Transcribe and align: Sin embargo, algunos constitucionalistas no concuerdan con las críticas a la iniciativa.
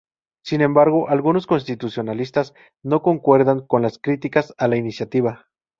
Sin 0.43 0.61
embargo, 0.61 1.09
algunos 1.09 1.45
constitucionalistas 1.45 2.55
no 2.83 3.03
concuerdan 3.03 3.59
con 3.67 3.83
las 3.83 3.99
críticas 3.99 4.51
a 4.57 4.67
la 4.67 4.75
iniciativa. 4.77 5.45